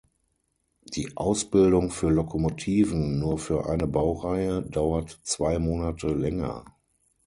[0.83, 6.65] Die Ausbildung für Lokomotiven, nur für eine Baureihe, dauert zwei Monate länger.